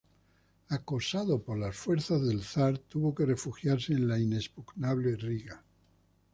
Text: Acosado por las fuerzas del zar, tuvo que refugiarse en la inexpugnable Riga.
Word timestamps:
Acosado 0.69 1.43
por 1.43 1.59
las 1.59 1.75
fuerzas 1.75 2.25
del 2.25 2.41
zar, 2.41 2.79
tuvo 2.79 3.13
que 3.13 3.23
refugiarse 3.23 3.93
en 3.93 4.07
la 4.07 4.17
inexpugnable 4.17 5.15
Riga. 5.15 5.63